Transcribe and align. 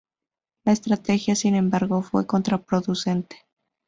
La 0.65 0.71
estrategia 0.71 1.35
sin 1.35 1.53
embargo 1.53 2.01
fue 2.01 2.25
contraproducente. 2.25 3.37